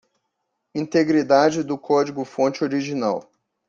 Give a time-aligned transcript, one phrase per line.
[0.73, 3.29] Integridade do código fonte original.